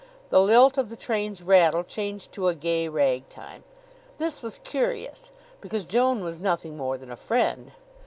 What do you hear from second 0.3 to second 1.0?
The lilt of the